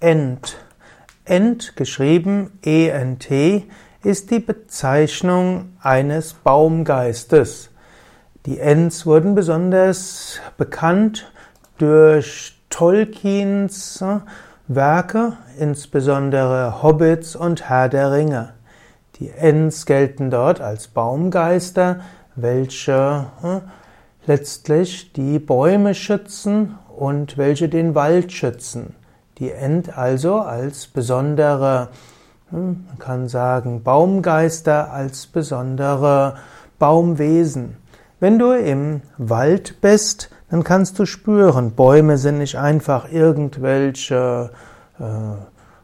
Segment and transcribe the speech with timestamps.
[0.00, 0.58] Ent.
[1.24, 3.64] Ent, geschrieben E-N-T,
[4.04, 7.70] ist die Bezeichnung eines Baumgeistes.
[8.44, 11.32] Die Ents wurden besonders bekannt
[11.78, 14.04] durch Tolkiens
[14.68, 18.52] Werke, insbesondere Hobbits und Herr der Ringe.
[19.18, 22.00] Die Ents gelten dort als Baumgeister,
[22.34, 23.62] welche hm,
[24.26, 28.94] letztlich die Bäume schützen und welche den Wald schützen.
[29.38, 31.88] Die Ent also als besondere,
[32.50, 36.36] hm, man kann sagen, Baumgeister, als besondere
[36.78, 37.76] Baumwesen.
[38.18, 44.50] Wenn du im Wald bist, dann kannst du spüren, Bäume sind nicht einfach irgendwelche
[44.98, 45.02] äh,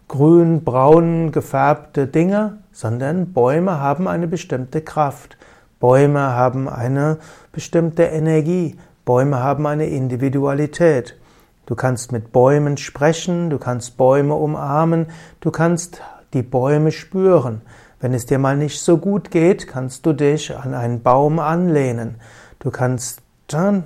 [0.08, 5.36] grün, braun gefärbte Dinge, sondern Bäume haben eine bestimmte Kraft.
[5.78, 7.18] Bäume haben eine
[7.50, 8.78] bestimmte Energie.
[9.04, 11.16] Bäume haben eine Individualität.
[11.64, 15.06] Du kannst mit Bäumen sprechen, du kannst Bäume umarmen,
[15.40, 16.00] du kannst
[16.32, 17.62] die Bäume spüren.
[18.00, 22.16] Wenn es dir mal nicht so gut geht, kannst du dich an einen Baum anlehnen.
[22.58, 23.84] Du kannst dann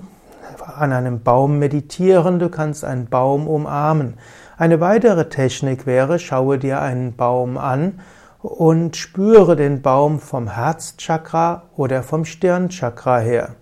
[0.65, 4.15] an einem Baum meditieren, du kannst einen Baum umarmen.
[4.57, 8.01] Eine weitere Technik wäre, schaue dir einen Baum an
[8.41, 13.57] und spüre den Baum vom Herzchakra oder vom Stirnchakra her.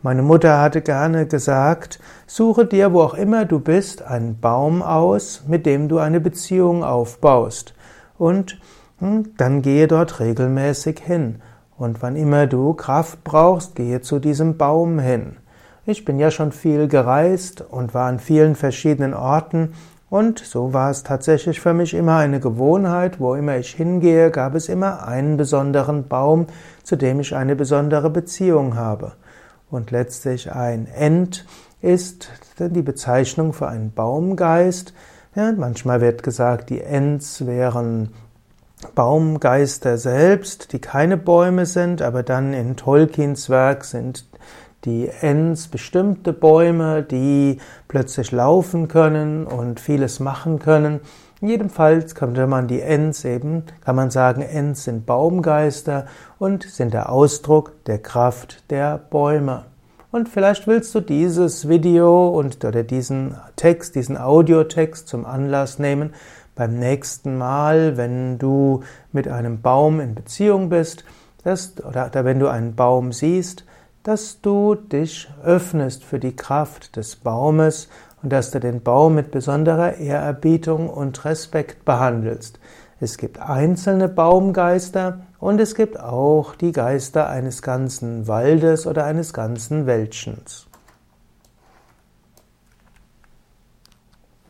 [0.00, 5.42] Meine Mutter hatte gerne gesagt, suche dir, wo auch immer du bist, einen Baum aus,
[5.48, 7.74] mit dem du eine Beziehung aufbaust.
[8.16, 8.60] Und
[9.00, 11.42] hm, dann gehe dort regelmäßig hin.
[11.76, 15.36] Und wann immer du Kraft brauchst, gehe zu diesem Baum hin.
[15.84, 19.72] Ich bin ja schon viel gereist und war an vielen verschiedenen Orten
[20.10, 24.54] und so war es tatsächlich für mich immer eine Gewohnheit, wo immer ich hingehe, gab
[24.54, 26.46] es immer einen besonderen Baum,
[26.82, 29.12] zu dem ich eine besondere Beziehung habe.
[29.70, 31.44] Und letztlich ein Ent
[31.80, 34.94] ist die Bezeichnung für einen Baumgeist.
[35.34, 38.10] Ja, manchmal wird gesagt, die Ents wären
[38.94, 44.24] Baumgeister selbst, die keine Bäume sind, aber dann in Tolkiens Werk sind
[44.84, 51.00] die Ents bestimmte Bäume, die plötzlich laufen können und vieles machen können.
[51.40, 56.06] Jedenfalls könnte man die Ents eben, kann man sagen, Ents sind Baumgeister
[56.38, 59.66] und sind der Ausdruck der Kraft der Bäume.
[60.10, 66.12] Und vielleicht willst du dieses Video und oder diesen Text, diesen Audiotext zum Anlass nehmen,
[66.56, 68.82] beim nächsten Mal, wenn du
[69.12, 71.04] mit einem Baum in Beziehung bist,
[71.44, 73.64] dass, oder wenn du einen Baum siehst,
[74.02, 77.88] dass du dich öffnest für die Kraft des Baumes
[78.22, 82.60] und dass du den Baum mit besonderer Ehrerbietung und Respekt behandelst.
[83.00, 89.32] Es gibt einzelne Baumgeister und es gibt auch die Geister eines ganzen Waldes oder eines
[89.32, 90.67] ganzen Wäldchens.